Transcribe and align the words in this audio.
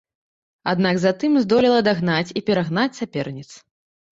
Аднак 0.71 0.95
затым 1.03 1.35
здолела 1.43 1.79
дагнаць 1.89 2.33
і 2.41 2.43
перагнаць 2.49 2.91
саперніц. 3.03 3.47